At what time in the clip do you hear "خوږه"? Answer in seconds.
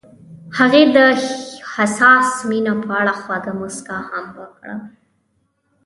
3.21-3.53